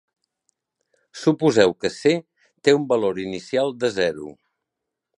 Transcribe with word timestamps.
Suposeu 1.25 1.75
que 1.85 1.93
"c" 1.97 2.15
té 2.65 2.77
un 2.81 2.91
valor 2.95 3.23
inicial 3.29 3.75
de 3.85 3.95
zero. 4.03 4.37